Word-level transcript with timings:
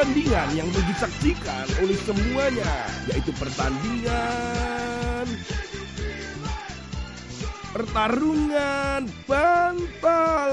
pertandingan 0.00 0.48
yang 0.56 0.64
disaksikan 0.72 1.68
oleh 1.76 1.98
semuanya, 2.08 2.72
yaitu 3.04 3.36
pertandingan 3.36 5.28
pertarungan 7.76 9.04
bantal. 9.28 10.52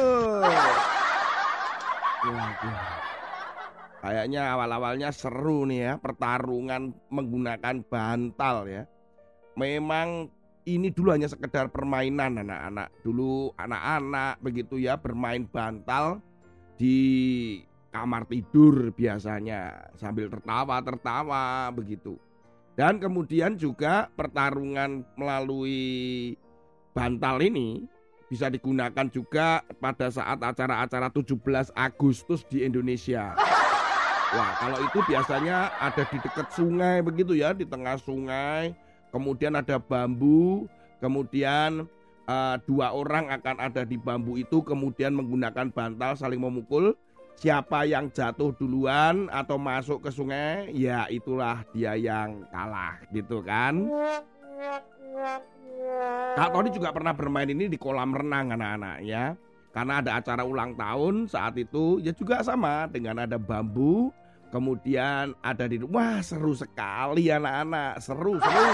Kayaknya 4.04 4.52
awal-awalnya 4.52 5.16
seru 5.16 5.64
nih 5.64 5.80
ya, 5.80 5.94
pertarungan 5.96 6.92
menggunakan 7.08 7.88
bantal 7.88 8.68
ya. 8.68 8.84
Memang 9.56 10.28
ini 10.68 10.92
dulu 10.92 11.16
hanya 11.16 11.32
sekedar 11.32 11.72
permainan 11.72 12.44
anak-anak. 12.44 12.92
Dulu 13.00 13.56
anak-anak 13.56 14.44
begitu 14.44 14.76
ya 14.76 15.00
bermain 15.00 15.48
bantal 15.48 16.20
di 16.76 17.00
kamar 17.92 18.28
tidur 18.28 18.92
biasanya 18.94 19.92
sambil 19.96 20.28
tertawa-tertawa 20.30 21.72
begitu. 21.74 22.20
Dan 22.78 23.02
kemudian 23.02 23.58
juga 23.58 24.06
pertarungan 24.14 25.02
melalui 25.18 26.38
bantal 26.94 27.42
ini 27.42 27.90
bisa 28.28 28.52
digunakan 28.52 29.08
juga 29.08 29.64
pada 29.80 30.12
saat 30.12 30.38
acara-acara 30.38 31.10
17 31.10 31.74
Agustus 31.74 32.44
di 32.46 32.68
Indonesia. 32.68 33.34
Wah, 34.28 34.52
kalau 34.60 34.78
itu 34.84 35.00
biasanya 35.08 35.72
ada 35.80 36.04
di 36.04 36.20
dekat 36.20 36.52
sungai 36.52 37.00
begitu 37.00 37.32
ya, 37.34 37.56
di 37.56 37.64
tengah 37.64 37.96
sungai. 37.96 38.76
Kemudian 39.08 39.56
ada 39.56 39.80
bambu, 39.80 40.68
kemudian 41.00 41.88
uh, 42.28 42.56
dua 42.68 42.92
orang 42.92 43.32
akan 43.32 43.56
ada 43.64 43.88
di 43.88 43.96
bambu 43.96 44.36
itu, 44.36 44.60
kemudian 44.60 45.16
menggunakan 45.16 45.72
bantal 45.72 46.20
saling 46.20 46.44
memukul. 46.44 46.94
Siapa 47.38 47.86
yang 47.86 48.10
jatuh 48.10 48.50
duluan 48.58 49.30
atau 49.30 49.62
masuk 49.62 50.02
ke 50.02 50.10
sungai, 50.10 50.74
ya 50.74 51.06
itulah 51.06 51.62
dia 51.70 51.94
yang 51.94 52.42
kalah, 52.50 52.98
gitu 53.14 53.46
kan? 53.46 53.86
Kak 56.34 56.50
Tony 56.50 56.74
juga 56.74 56.90
pernah 56.90 57.14
bermain 57.14 57.46
ini 57.46 57.70
di 57.70 57.78
kolam 57.78 58.10
renang 58.10 58.58
anak-anak 58.58 59.06
ya. 59.06 59.38
Karena 59.70 60.02
ada 60.02 60.18
acara 60.18 60.42
ulang 60.42 60.74
tahun 60.74 61.30
saat 61.30 61.54
itu 61.62 62.02
ya 62.02 62.10
juga 62.10 62.42
sama 62.42 62.90
dengan 62.90 63.22
ada 63.22 63.38
bambu, 63.38 64.10
kemudian 64.50 65.38
ada 65.46 65.70
di 65.70 65.78
wah 65.86 66.18
seru 66.26 66.58
sekali 66.58 67.30
anak-anak, 67.30 68.02
seru 68.02 68.42
seru. 68.42 68.74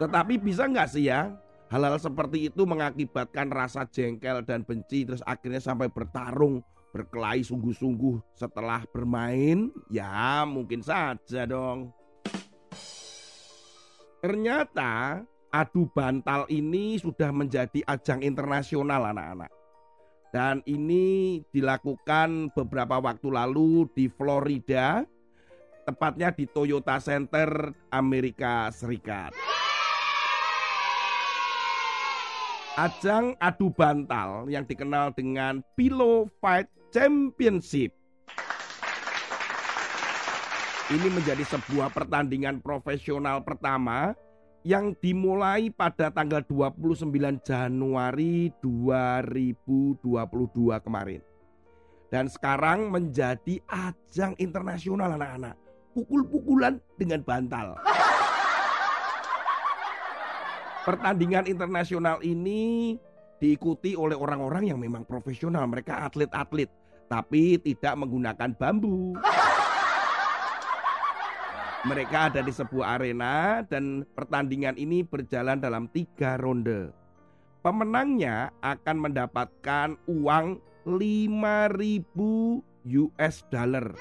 Tetapi 0.00 0.34
bisa 0.40 0.64
nggak 0.64 0.88
sih 0.88 1.12
ya 1.12 1.28
hal-hal 1.68 2.00
seperti 2.00 2.48
itu 2.48 2.64
mengakibatkan 2.64 3.52
rasa 3.52 3.84
jengkel 3.88 4.44
dan 4.44 4.64
benci 4.64 5.04
terus 5.04 5.20
akhirnya 5.24 5.60
sampai 5.60 5.92
bertarung 5.92 6.64
berkelahi 6.92 7.44
sungguh-sungguh 7.44 8.36
setelah 8.36 8.84
bermain? 8.88 9.68
Ya 9.92 10.44
mungkin 10.48 10.80
saja 10.80 11.44
dong. 11.44 11.92
Ternyata 14.18 15.22
adu 15.52 15.86
bantal 15.94 16.48
ini 16.50 16.98
sudah 16.98 17.30
menjadi 17.30 17.84
ajang 17.86 18.24
internasional 18.24 19.14
anak-anak. 19.14 19.52
Dan 20.28 20.60
ini 20.68 21.40
dilakukan 21.48 22.52
beberapa 22.52 23.00
waktu 23.00 23.32
lalu 23.32 23.88
di 23.96 24.12
Florida, 24.12 25.00
tepatnya 25.88 26.28
di 26.36 26.44
Toyota 26.44 27.00
Center 27.00 27.72
Amerika 27.88 28.68
Serikat. 28.68 29.57
Ajang 32.78 33.34
adu 33.42 33.74
bantal 33.74 34.46
yang 34.46 34.62
dikenal 34.62 35.10
dengan 35.10 35.66
Pillow 35.74 36.30
Fight 36.38 36.70
Championship. 36.94 37.90
Ini 40.86 41.10
menjadi 41.10 41.42
sebuah 41.42 41.90
pertandingan 41.90 42.62
profesional 42.62 43.42
pertama 43.42 44.14
yang 44.62 44.94
dimulai 45.02 45.74
pada 45.74 46.14
tanggal 46.14 46.46
29 46.46 47.42
Januari 47.42 48.54
2022 48.62 49.98
kemarin. 50.78 51.18
Dan 52.14 52.30
sekarang 52.30 52.94
menjadi 52.94 53.58
ajang 53.66 54.38
internasional 54.38 55.18
anak-anak. 55.18 55.58
Pukul-pukulan 55.98 56.78
dengan 56.94 57.26
bantal. 57.26 57.74
Pertandingan 60.88 61.44
internasional 61.44 62.16
ini 62.24 62.96
diikuti 63.36 63.92
oleh 63.92 64.16
orang-orang 64.16 64.72
yang 64.72 64.80
memang 64.80 65.04
profesional. 65.04 65.68
Mereka 65.68 66.08
atlet-atlet. 66.08 66.72
Tapi 67.12 67.60
tidak 67.60 67.92
menggunakan 68.00 68.56
bambu. 68.56 69.12
Mereka 71.84 72.32
ada 72.32 72.40
di 72.40 72.48
sebuah 72.48 72.96
arena 72.96 73.60
dan 73.68 74.08
pertandingan 74.16 74.80
ini 74.80 75.04
berjalan 75.04 75.60
dalam 75.60 75.92
tiga 75.92 76.40
ronde. 76.40 76.88
Pemenangnya 77.60 78.48
akan 78.64 78.96
mendapatkan 79.12 79.92
uang 80.08 80.56
5000 80.88 82.64
US 82.96 83.36
dollar 83.52 83.92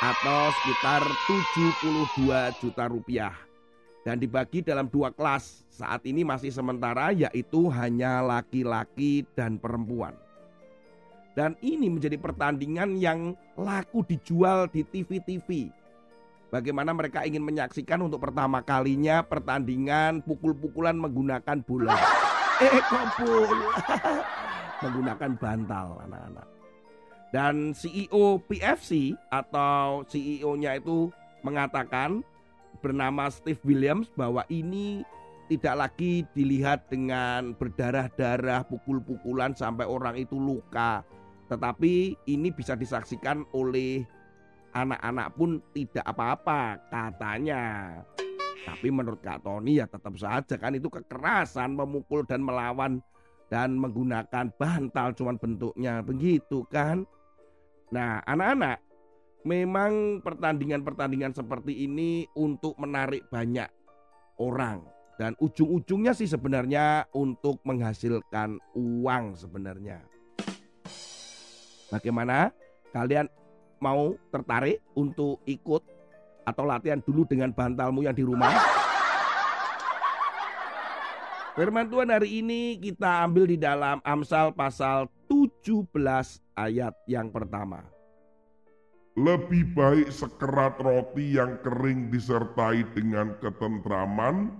atau 0.00 0.40
sekitar 0.48 1.04
72 1.28 2.64
juta 2.64 2.84
rupiah. 2.88 3.36
Dan 4.04 4.20
dibagi 4.20 4.60
dalam 4.60 4.86
dua 4.92 5.10
kelas. 5.10 5.64
Saat 5.72 6.04
ini 6.04 6.22
masih 6.22 6.52
sementara 6.52 7.10
yaitu 7.10 7.72
hanya 7.72 8.20
laki-laki 8.20 9.24
dan 9.32 9.56
perempuan. 9.56 10.12
Dan 11.34 11.58
ini 11.64 11.90
menjadi 11.90 12.14
pertandingan 12.20 12.94
yang 13.00 13.34
laku 13.58 14.06
dijual 14.06 14.70
di 14.70 14.86
TV-TV 14.86 15.72
Bagaimana 16.54 16.94
mereka 16.94 17.26
ingin 17.26 17.42
menyaksikan 17.42 17.98
untuk 17.98 18.22
pertama 18.22 18.62
kalinya 18.62 19.26
pertandingan 19.26 20.22
pukul-pukulan 20.22 20.94
menggunakan 20.94 21.58
bola. 21.66 21.98
Eh 22.62 22.78
bola? 23.18 23.74
menggunakan 24.86 25.30
bantal 25.34 25.98
anak-anak. 26.06 26.46
Dan 27.34 27.74
CEO 27.74 28.38
PFC 28.46 29.18
atau 29.26 30.06
CEO-nya 30.06 30.78
itu 30.78 31.10
mengatakan 31.42 32.22
bernama 32.80 33.30
Steve 33.30 33.60
Williams 33.62 34.10
bahwa 34.14 34.42
ini 34.48 35.04
tidak 35.46 35.74
lagi 35.76 36.24
dilihat 36.32 36.88
dengan 36.88 37.52
berdarah-darah, 37.54 38.64
pukul-pukulan 38.64 39.52
sampai 39.52 39.84
orang 39.84 40.16
itu 40.16 40.40
luka. 40.40 41.04
Tetapi 41.52 42.16
ini 42.24 42.48
bisa 42.48 42.72
disaksikan 42.72 43.44
oleh 43.52 44.08
anak-anak 44.72 45.28
pun 45.36 45.60
tidak 45.76 46.04
apa-apa 46.04 46.80
katanya. 46.88 47.62
Tapi 48.64 48.88
menurut 48.88 49.20
Kak 49.20 49.44
Tony 49.44 49.76
ya 49.76 49.84
tetap 49.84 50.16
saja 50.16 50.56
kan 50.56 50.72
itu 50.72 50.88
kekerasan 50.88 51.76
memukul 51.76 52.24
dan 52.24 52.40
melawan 52.40 53.04
dan 53.52 53.76
menggunakan 53.76 54.48
bantal 54.56 55.12
cuman 55.12 55.36
bentuknya 55.36 56.00
begitu 56.00 56.64
kan. 56.72 57.04
Nah 57.92 58.24
anak-anak 58.24 58.80
memang 59.44 60.24
pertandingan-pertandingan 60.24 61.36
seperti 61.36 61.84
ini 61.84 62.24
untuk 62.32 62.74
menarik 62.80 63.28
banyak 63.28 63.68
orang 64.40 64.82
dan 65.14 65.38
ujung-ujungnya 65.38 66.10
sih 66.16 66.26
sebenarnya 66.26 67.06
untuk 67.14 67.62
menghasilkan 67.62 68.58
uang 68.74 69.38
sebenarnya. 69.38 70.02
Bagaimana? 71.92 72.50
Kalian 72.90 73.30
mau 73.78 74.18
tertarik 74.32 74.82
untuk 74.98 75.38
ikut 75.46 75.82
atau 76.42 76.64
latihan 76.66 76.98
dulu 76.98 77.22
dengan 77.28 77.54
bantalmu 77.54 78.02
yang 78.02 78.16
di 78.16 78.26
rumah? 78.26 78.50
Firman 81.54 81.86
Tuhan 81.86 82.10
hari 82.10 82.42
ini 82.42 82.74
kita 82.82 83.22
ambil 83.22 83.46
di 83.46 83.54
dalam 83.54 84.02
Amsal 84.02 84.50
pasal 84.50 85.06
17 85.30 85.86
ayat 86.58 86.98
yang 87.06 87.30
pertama. 87.30 87.93
Lebih 89.14 89.78
baik 89.78 90.10
sekerat 90.10 90.82
roti 90.82 91.38
yang 91.38 91.62
kering 91.62 92.10
disertai 92.10 92.82
dengan 92.98 93.38
ketentraman 93.38 94.50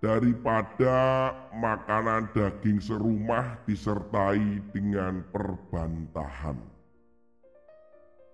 daripada 0.00 1.28
makanan 1.52 2.32
daging 2.32 2.80
serumah 2.80 3.60
disertai 3.68 4.64
dengan 4.72 5.20
perbantahan. 5.28 6.56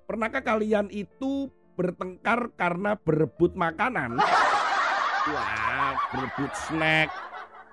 Pernahkah 0.07 0.47
kalian 0.47 0.95
itu 0.95 1.51
bertengkar 1.75 2.55
karena 2.55 2.95
berebut 2.95 3.59
makanan? 3.59 4.15
Wah, 4.15 5.99
berebut 6.15 6.55
snack, 6.55 7.11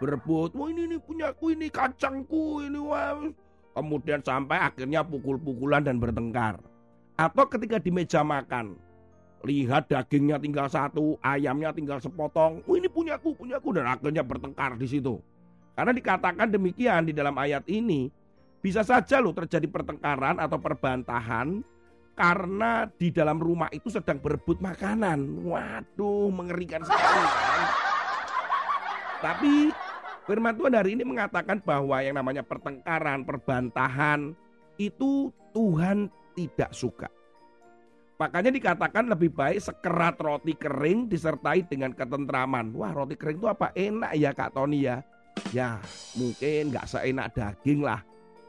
berebut, 0.01 0.57
wah 0.57 0.73
ini, 0.73 0.89
ini 0.89 0.97
punyaku, 0.97 1.53
ini 1.53 1.69
kacangku, 1.69 2.65
ini 2.65 2.81
wah. 2.81 3.29
Kemudian 3.77 4.25
sampai 4.25 4.57
akhirnya 4.73 5.05
pukul-pukulan 5.05 5.85
dan 5.85 6.01
bertengkar. 6.01 6.57
Atau 7.15 7.47
ketika 7.47 7.79
di 7.79 7.91
meja 7.95 8.21
makan, 8.27 8.75
lihat 9.47 9.87
dagingnya 9.87 10.35
tinggal 10.35 10.67
satu, 10.67 11.15
ayamnya 11.23 11.71
tinggal 11.71 12.03
sepotong, 12.03 12.59
wah 12.67 12.75
ini 12.75 12.91
punyaku, 12.91 13.31
punyaku, 13.31 13.71
dan 13.71 13.87
akhirnya 13.87 14.19
bertengkar 14.19 14.75
di 14.75 14.87
situ. 14.87 15.23
Karena 15.75 15.95
dikatakan 15.95 16.47
demikian 16.51 17.07
di 17.07 17.13
dalam 17.15 17.35
ayat 17.39 17.63
ini, 17.71 18.11
Bisa 18.65 18.81
saja 18.81 19.21
loh 19.21 19.29
terjadi 19.29 19.69
pertengkaran 19.69 20.41
atau 20.41 20.57
perbantahan 20.57 21.61
karena 22.17 22.89
di 22.97 23.13
dalam 23.13 23.37
rumah 23.37 23.69
itu 23.69 23.93
sedang 23.93 24.17
berebut 24.17 24.57
makanan. 24.57 25.45
Waduh, 25.45 26.33
mengerikan 26.33 26.81
sekali 26.81 27.29
kan. 27.29 27.61
Tapi 29.21 29.69
firman 30.25 30.57
Tuhan 30.57 30.73
hari 30.73 30.97
ini 30.97 31.05
mengatakan 31.05 31.61
bahwa 31.61 32.01
yang 32.01 32.17
namanya 32.17 32.41
pertengkaran, 32.41 33.21
perbantahan 33.21 34.33
itu 34.81 35.29
Tuhan 35.53 36.09
tidak 36.35 36.75
suka. 36.75 37.07
Makanya 38.15 38.47
dikatakan 38.47 39.11
lebih 39.11 39.35
baik 39.35 39.59
sekerat 39.59 40.15
roti 40.23 40.55
kering 40.55 41.11
disertai 41.11 41.67
dengan 41.67 41.91
ketentraman. 41.91 42.71
Wah 42.71 42.95
roti 42.95 43.19
kering 43.19 43.43
itu 43.43 43.47
apa? 43.51 43.75
Enak 43.75 44.11
ya 44.15 44.31
Kak 44.31 44.55
Tony 44.55 44.87
ya. 44.87 45.03
Ya 45.51 45.83
mungkin 46.15 46.71
nggak 46.71 46.87
seenak 46.87 47.35
daging 47.35 47.83
lah. 47.83 47.99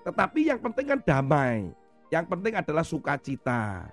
Tetapi 0.06 0.40
yang 0.46 0.62
penting 0.62 0.86
kan 0.94 1.00
damai. 1.02 1.66
Yang 2.14 2.26
penting 2.30 2.54
adalah 2.54 2.86
sukacita. 2.86 3.90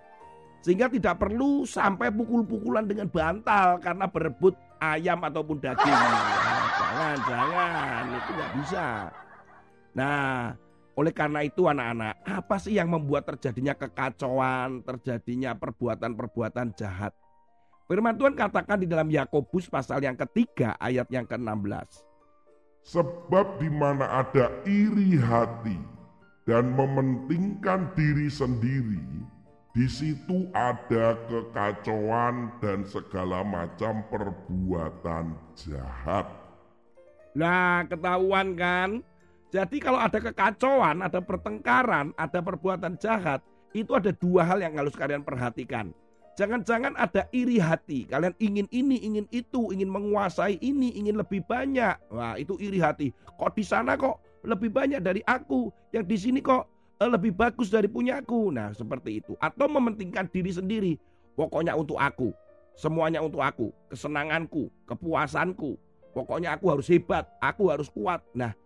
Sehingga 0.61 0.85
tidak 0.93 1.17
perlu 1.17 1.65
sampai 1.65 2.13
pukul-pukulan 2.13 2.85
dengan 2.85 3.09
bantal 3.09 3.81
karena 3.81 4.05
berebut 4.05 4.53
ayam 4.77 5.25
ataupun 5.25 5.57
daging. 5.57 5.89
Jangan, 6.93 7.17
jangan. 7.25 8.03
Itu 8.13 8.31
nggak 8.37 8.51
bisa. 8.61 8.87
Nah, 9.97 10.53
oleh 10.93 11.09
karena 11.09 11.41
itu 11.41 11.65
anak-anak, 11.65 12.21
apa 12.21 12.55
sih 12.61 12.77
yang 12.77 12.93
membuat 12.93 13.25
terjadinya 13.25 13.73
kekacauan, 13.73 14.85
terjadinya 14.85 15.57
perbuatan-perbuatan 15.57 16.77
jahat? 16.77 17.17
Firman 17.89 18.13
Tuhan 18.13 18.37
katakan 18.37 18.77
di 18.77 18.87
dalam 18.87 19.09
Yakobus 19.09 19.65
pasal 19.67 20.05
yang 20.05 20.13
ketiga 20.13 20.77
ayat 20.77 21.09
yang 21.09 21.25
ke-16. 21.25 22.05
Sebab 22.83 23.57
di 23.57 23.69
mana 23.73 24.21
ada 24.21 24.53
iri 24.69 25.17
hati 25.17 25.81
dan 26.45 26.77
mementingkan 26.77 27.89
diri 27.97 28.29
sendiri, 28.29 29.01
di 29.73 29.89
situ 29.89 30.45
ada 30.53 31.17
kekacauan 31.25 32.53
dan 32.61 32.85
segala 32.85 33.41
macam 33.41 34.05
perbuatan 34.13 35.33
jahat. 35.57 36.29
Nah, 37.33 37.81
ketahuan 37.89 38.53
kan? 38.53 39.01
Jadi 39.53 39.77
kalau 39.77 40.01
ada 40.01 40.17
kekacauan, 40.17 41.05
ada 41.05 41.21
pertengkaran, 41.21 42.09
ada 42.17 42.41
perbuatan 42.41 42.97
jahat, 42.97 43.37
itu 43.77 43.93
ada 43.93 44.09
dua 44.09 44.41
hal 44.41 44.65
yang 44.65 44.73
harus 44.73 44.97
kalian 44.97 45.21
perhatikan. 45.21 45.93
Jangan-jangan 46.33 46.97
ada 46.97 47.29
iri 47.29 47.61
hati. 47.61 48.09
Kalian 48.09 48.33
ingin 48.41 48.65
ini, 48.73 48.97
ingin 49.05 49.29
itu, 49.29 49.69
ingin 49.69 49.93
menguasai 49.93 50.57
ini, 50.57 50.97
ingin 50.97 51.21
lebih 51.21 51.45
banyak. 51.45 51.93
Wah, 52.09 52.33
itu 52.41 52.57
iri 52.57 52.81
hati. 52.81 53.13
Kok 53.37 53.53
di 53.53 53.61
sana 53.61 53.93
kok 53.93 54.17
lebih 54.41 54.73
banyak 54.73 54.97
dari 54.97 55.21
aku? 55.29 55.69
Yang 55.93 56.05
di 56.09 56.17
sini 56.17 56.39
kok 56.41 56.65
eh, 56.97 57.05
lebih 57.13 57.37
bagus 57.37 57.69
dari 57.69 57.85
punyaku? 57.85 58.49
Nah, 58.49 58.73
seperti 58.73 59.21
itu. 59.21 59.37
Atau 59.37 59.69
mementingkan 59.69 60.25
diri 60.33 60.49
sendiri. 60.49 60.93
Pokoknya 61.37 61.77
untuk 61.77 62.01
aku. 62.01 62.33
Semuanya 62.73 63.21
untuk 63.21 63.45
aku. 63.45 63.69
Kesenanganku, 63.93 64.73
kepuasanku. 64.89 65.77
Pokoknya 66.17 66.57
aku 66.57 66.73
harus 66.73 66.89
hebat, 66.89 67.29
aku 67.37 67.69
harus 67.69 67.93
kuat. 67.93 68.25
Nah, 68.33 68.57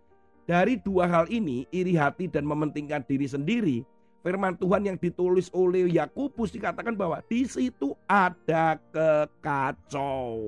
dari 0.47 0.79
dua 0.79 1.11
hal 1.11 1.27
ini, 1.27 1.67
iri 1.75 1.99
hati 1.99 2.31
dan 2.31 2.47
mementingkan 2.47 3.03
diri 3.03 3.27
sendiri, 3.27 3.83
firman 4.23 4.55
Tuhan 4.55 4.88
yang 4.88 4.95
ditulis 4.95 5.51
oleh 5.51 5.91
Yakobus 5.91 6.55
dikatakan 6.55 6.95
bahwa 6.95 7.19
di 7.27 7.44
situ 7.44 7.91
ada 8.07 8.79
kekacauan. 8.95 10.39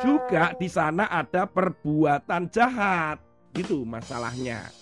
Juga 0.00 0.56
di 0.56 0.64
sana 0.72 1.04
ada 1.12 1.44
perbuatan 1.44 2.48
jahat. 2.48 3.20
Itu 3.52 3.84
masalahnya. 3.84 4.72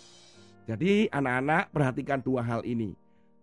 Jadi 0.70 1.10
anak-anak 1.10 1.74
perhatikan 1.74 2.22
dua 2.22 2.46
hal 2.46 2.62
ini. 2.62 2.94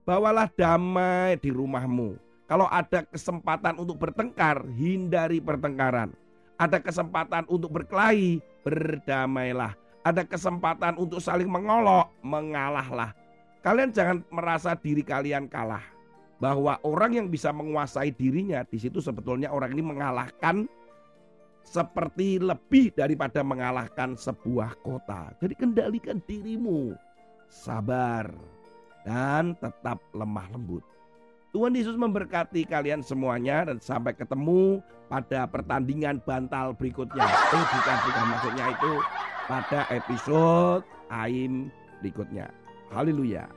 Bawalah 0.07 0.47
damai 0.55 1.35
di 1.35 1.51
rumahmu. 1.51 2.15
Kalau 2.47 2.65
ada 2.71 3.03
kesempatan 3.05 3.75
untuk 3.77 3.99
bertengkar, 4.01 4.65
hindari 4.73 5.37
pertengkaran. 5.43 6.15
Ada 6.57 6.81
kesempatan 6.81 7.45
untuk 7.45 7.69
berkelahi, 7.77 8.41
berdamailah. 8.69 9.73
Ada 10.05 10.23
kesempatan 10.23 10.95
untuk 11.01 11.19
saling 11.19 11.49
mengolok, 11.49 12.13
mengalahlah. 12.21 13.11
Kalian 13.65 13.91
jangan 13.91 14.23
merasa 14.31 14.77
diri 14.77 15.01
kalian 15.01 15.49
kalah. 15.49 15.83
Bahwa 16.39 16.79
orang 16.87 17.19
yang 17.19 17.27
bisa 17.27 17.51
menguasai 17.51 18.15
dirinya 18.15 18.63
di 18.63 18.79
situ 18.79 19.03
sebetulnya 19.03 19.51
orang 19.51 19.75
ini 19.75 19.83
mengalahkan 19.83 20.63
seperti 21.67 22.39
lebih 22.39 22.95
daripada 22.95 23.43
mengalahkan 23.43 24.15
sebuah 24.15 24.79
kota. 24.79 25.35
Jadi 25.43 25.53
kendalikan 25.59 26.23
dirimu, 26.23 26.95
sabar 27.51 28.31
dan 29.03 29.51
tetap 29.59 29.99
lemah 30.15 30.47
lembut. 30.55 30.85
Tuhan 31.49 31.73
Yesus 31.73 31.97
memberkati 31.97 32.61
kalian 32.69 33.01
semuanya 33.01 33.65
dan 33.65 33.81
sampai 33.81 34.13
ketemu 34.13 34.85
pada 35.09 35.49
pertandingan 35.49 36.21
bantal 36.21 36.77
berikutnya. 36.77 37.25
Eh 37.25 37.65
bukan 37.65 37.97
bukan 38.05 38.25
maksudnya 38.29 38.65
itu 38.69 38.93
pada 39.49 39.79
episode 39.89 40.85
Aim 41.09 41.73
berikutnya. 42.05 42.53
Haleluya. 42.93 43.49